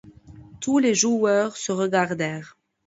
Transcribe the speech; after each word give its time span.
Tous 0.61 0.79
les 0.79 0.95
joueurs 0.95 1.55
se 1.55 1.71
regardèrent. 1.71 2.57